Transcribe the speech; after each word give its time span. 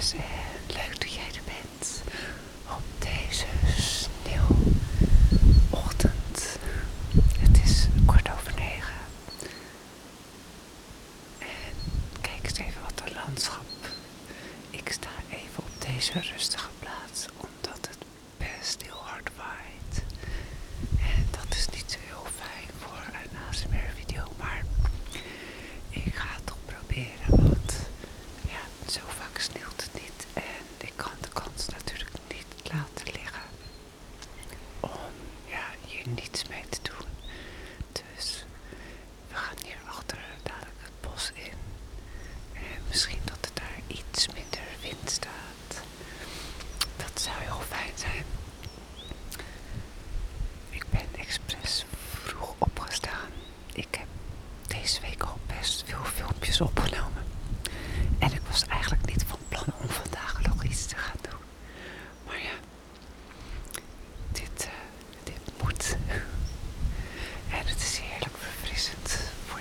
puede 0.00 0.02
ser. 0.02 0.39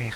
их 0.02 0.16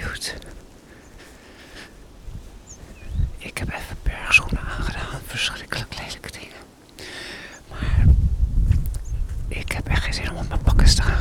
cute. 0.00 0.32
Ik 3.38 3.58
heb 3.58 3.68
even 3.68 3.96
bergschoenen 4.02 4.60
aangedaan. 4.60 5.20
Verschrikkelijk 5.26 5.94
lelijke 5.98 6.30
dingen. 6.30 6.56
Maar 7.70 8.04
ik 9.48 9.72
heb 9.72 9.88
echt 9.88 10.04
geen 10.04 10.14
zin 10.14 10.30
om 10.30 10.36
op 10.36 10.48
mijn 10.48 10.62
pakjes 10.62 10.94
te 10.94 11.02
gaan. 11.02 11.14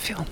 film. 0.00 0.26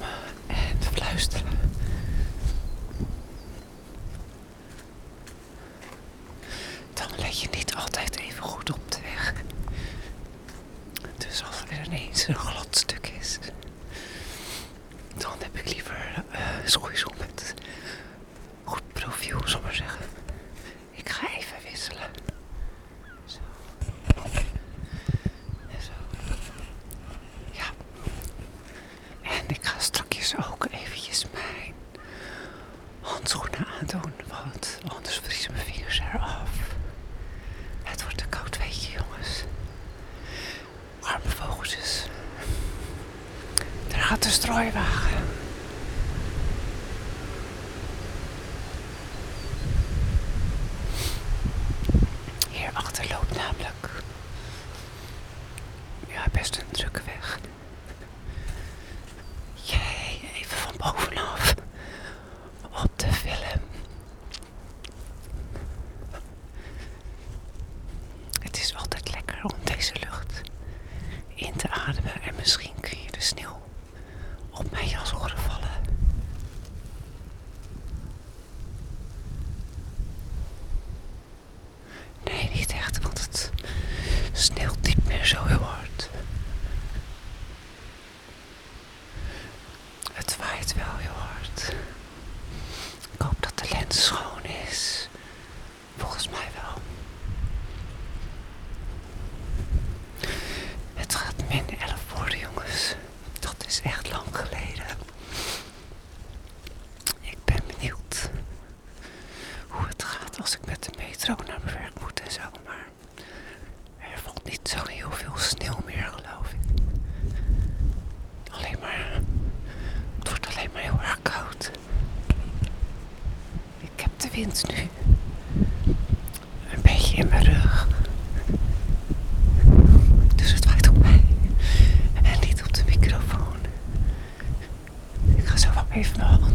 pray 136.02 136.12
for 136.12 136.22
all 136.24 136.47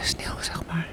de 0.00 0.06
sneeuw, 0.06 0.40
zeg 0.40 0.66
maar. 0.66 0.86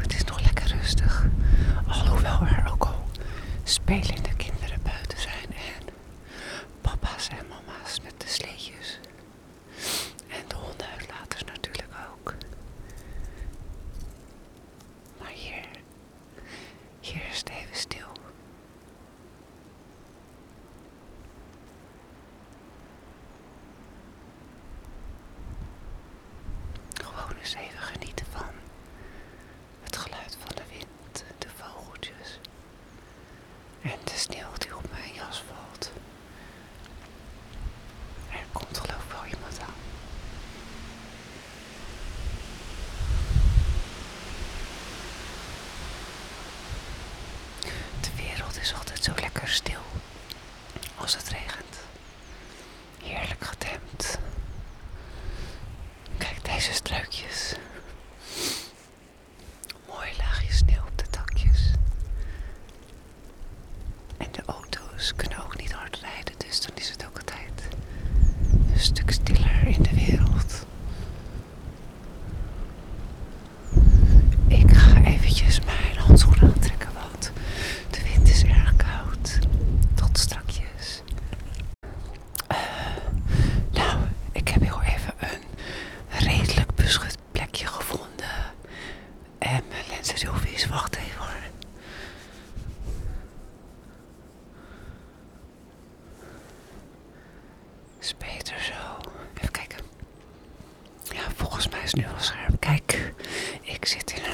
Het 0.00 0.14
is 0.14 0.24
nog 0.24 0.40
lekker 0.44 0.76
rustig. 0.80 1.26
Alhoewel 1.88 2.40
er 2.40 2.70
ook 2.72 2.84
al 2.84 3.04
spelen 3.64 4.22
ze 65.08 65.14
kunnen 65.14 65.44
ook 65.44 65.60
niet 65.60 65.72
hard 65.72 65.98
rijden, 66.00 66.34
dus 66.38 66.60
dan 66.60 66.70
is 66.74 66.88
het 66.88 67.06
ook 67.06 67.16
altijd 67.18 67.68
een 68.72 68.80
stuk 68.80 69.10
stiller. 69.10 69.47
volgens 101.62 101.76
mij 101.76 101.84
is 101.84 101.92
het 101.92 102.00
nu 102.00 102.06
al 102.16 102.22
scherp. 102.22 102.60
Kijk, 102.60 103.12
ik 103.62 103.86
zit 103.86 104.12
in 104.16 104.27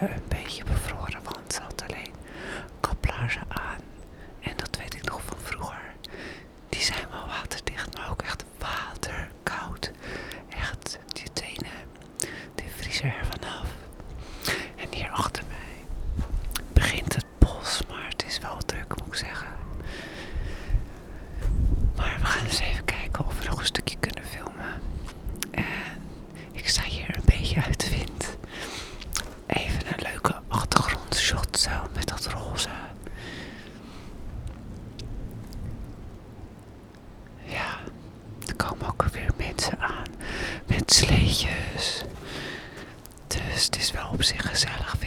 Okay. 0.00 0.37
op 44.18 44.24
gezellig 44.38 44.97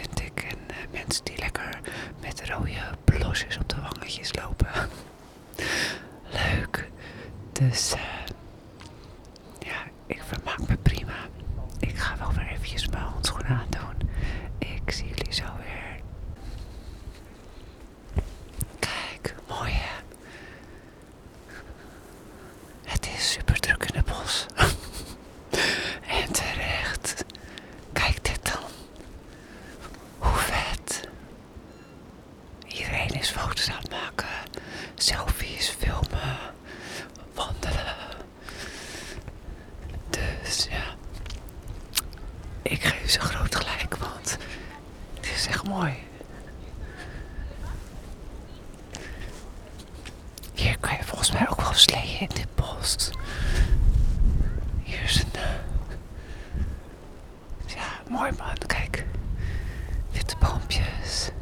de 60.31 60.38
pompeuse. 60.38 61.33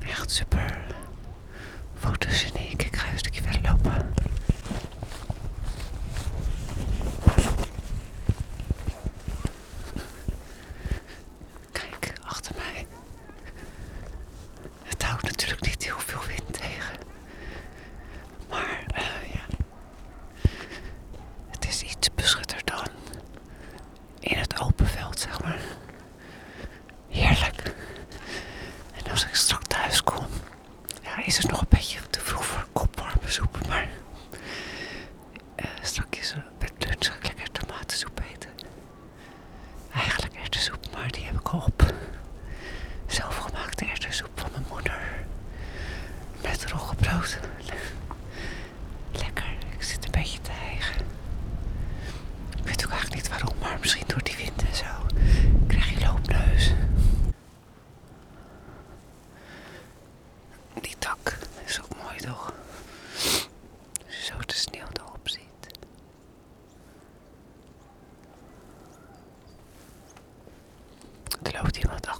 Merde. 0.00 0.71
Ja, 31.16 31.24
is 31.24 31.36
het 31.36 31.50
nog 31.50 31.60
een 31.60 31.66
beetje 31.68 31.98
te 32.10 32.20
vroeg 32.20 32.44
voor 32.44 32.66
kopwarme 32.72 33.28
soep, 33.28 33.58
maar... 33.68 33.88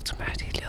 automatically. 0.02 0.62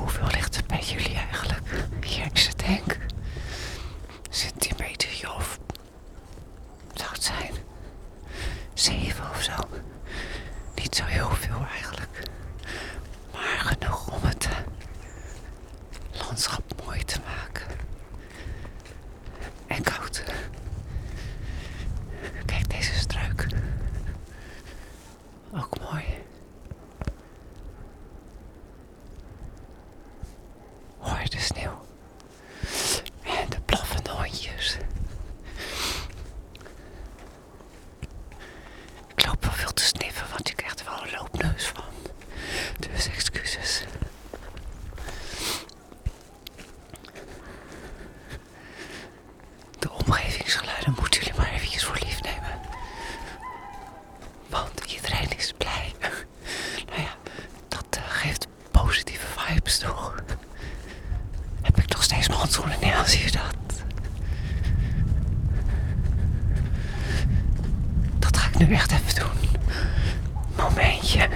Hoeveel 0.00 0.26
ligt 0.26 0.56
het 0.56 0.66
bij 0.66 0.80
jullie 0.82 1.14
eigenlijk? 1.14 1.60
Hier 2.04 2.28
is 2.32 2.46
het 2.46 2.58
denk 2.58 2.96
centimeter 4.30 5.34
of 5.36 5.58
zou 6.94 7.10
het 7.12 7.22
zijn? 7.22 7.52
Zeven 8.74 9.30
of 9.30 9.42
zo. 9.42 9.52
Niet 10.74 10.94
zo 10.94 11.04
heel 11.04 11.30
veel 11.30 11.66
eigenlijk. 11.72 12.22
Maar 13.32 13.58
genoeg 13.58 14.12
om 14.12 14.22
het 14.22 14.44
eh, 14.46 14.56
landschap 16.26 16.62
nu 68.68 68.74
echt 68.74 68.92
even 68.92 69.14
doen. 69.14 69.60
Momentje. 70.56 71.28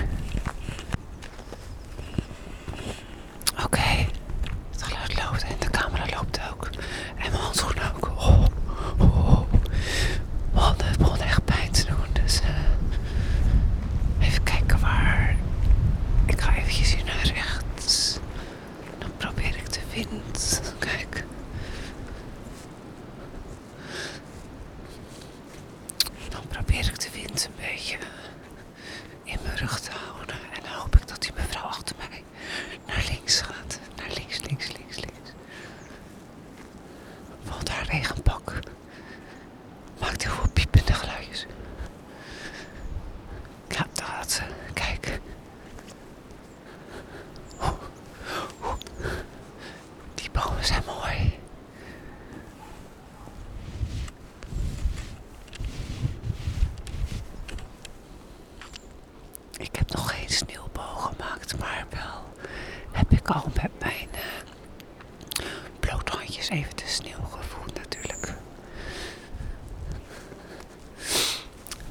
de 66.84 66.90
sneeuw 66.90 67.24
gevoeld 67.30 67.74
natuurlijk. 67.74 68.34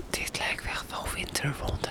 Dit 0.10 0.38
lijkt 0.40 0.66
echt 0.66 0.90
wel 0.90 1.06
winterwond. 1.16 1.83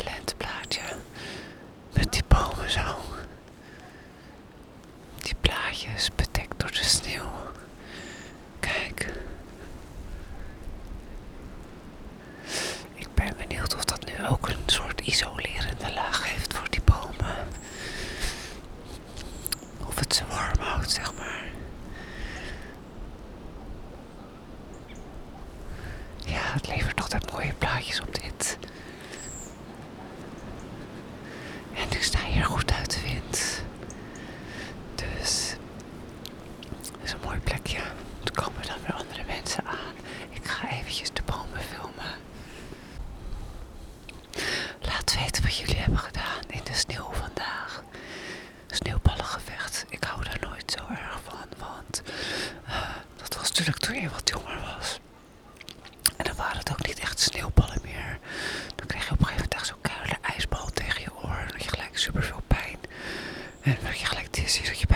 decir 64.53 64.92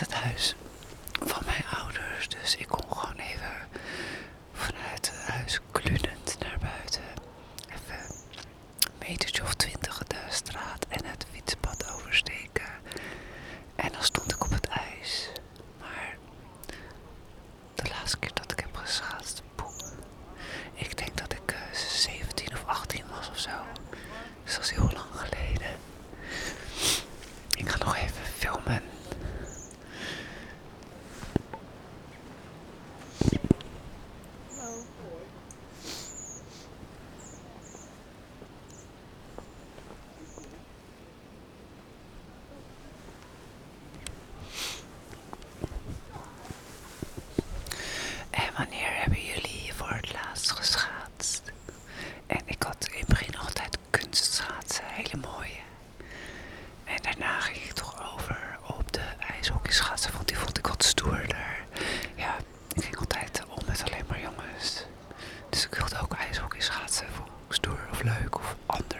naast 0.00 0.12
het 0.12 0.22
huis 0.24 0.54
van 1.20 1.42
mijn 1.46 1.64
ouders. 1.70 2.28
Dus 2.28 2.56
ik 2.56 2.68
kon 2.68 2.84
gewoon 2.88 3.16
even 3.16 3.68
vanuit 4.52 5.10
het 5.12 5.28
huis 5.34 5.60
klunend 5.72 6.36
naar 6.38 6.58
buiten. 6.60 7.02
Even 7.68 8.14
een 8.78 9.08
metertje 9.08 9.42
of 9.42 9.54
twintig 9.54 9.98
de 10.06 10.16
straat 10.28 10.86
en 10.88 11.04
het 11.04 11.26
fietspad 11.32 11.92
oversteken. 11.94 12.63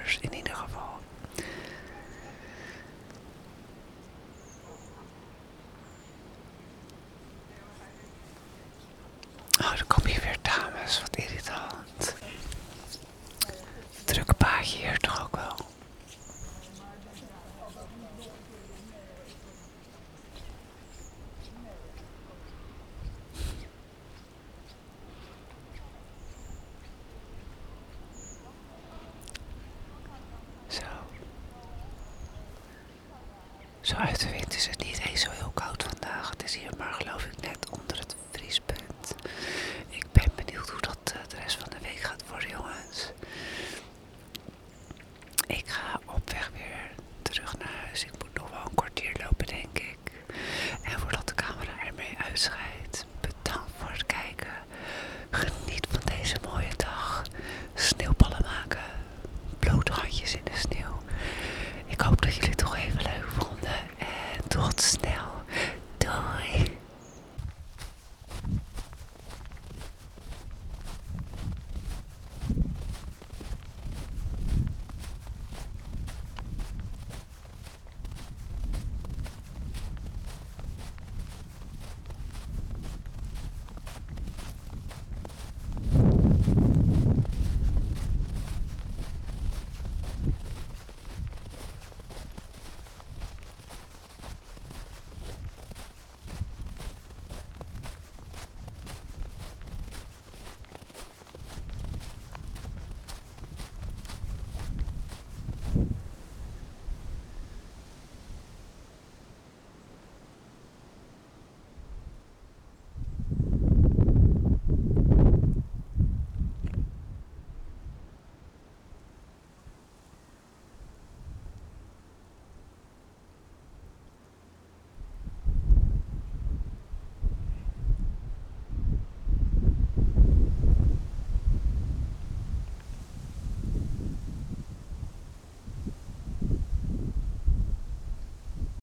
Anders 0.05 0.19
in 0.21 0.35
ieder 0.35 0.55
geval. 0.55 0.99
Oh, 9.61 9.77
dan 9.77 9.87
kom 9.87 10.07
je 10.07 10.21
weer 10.21 10.37
dames, 10.43 11.01
wat 11.01 11.17
irritant. 11.17 12.15
Druk 14.05 14.37
paadje 14.37 14.79
hier 14.79 14.99
toch 14.99 15.23
ook 15.23 15.37
wel. 15.37 15.57
Zo. 30.69 30.83
Zo 33.81 33.97
uit 33.97 34.21
de 34.21 34.31
wind 34.31 34.55
is 34.55 34.67
het 34.67 34.85
niet 34.85 35.01
eens 35.07 35.21
zo 35.21 35.31
heel 35.31 35.51
koud 35.55 35.85
hier 36.55 36.71
maar 36.79 36.95
geloof 36.95 37.25
ik 37.25 37.44